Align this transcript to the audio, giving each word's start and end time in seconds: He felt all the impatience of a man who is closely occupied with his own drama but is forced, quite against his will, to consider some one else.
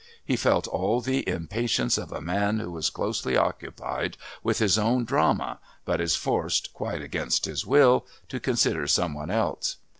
He 0.25 0.35
felt 0.35 0.67
all 0.67 0.99
the 0.99 1.29
impatience 1.29 1.95
of 1.95 2.11
a 2.11 2.21
man 2.21 2.57
who 2.59 2.75
is 2.75 2.89
closely 2.89 3.37
occupied 3.37 4.17
with 4.41 4.57
his 4.57 4.75
own 4.79 5.05
drama 5.05 5.59
but 5.85 6.01
is 6.01 6.15
forced, 6.15 6.73
quite 6.73 7.03
against 7.03 7.45
his 7.45 7.67
will, 7.67 8.07
to 8.27 8.39
consider 8.39 8.87
some 8.87 9.13
one 9.13 9.29
else. 9.29 9.75